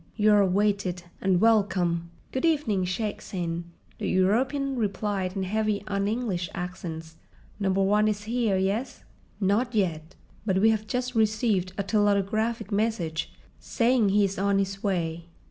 [0.15, 3.65] You are awaited—and welcome!" "Good evening, Shaik Tsin,"
[3.99, 7.17] the European replied in heavy un English accents.
[7.59, 9.03] "Number One is here, yes?"
[9.39, 10.15] "Not yet.
[10.43, 15.27] But we have just received a telautographic message saying he is on his way."